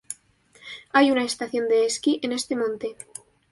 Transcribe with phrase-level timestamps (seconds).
[0.93, 2.95] Hay una estación de esquí en este monte.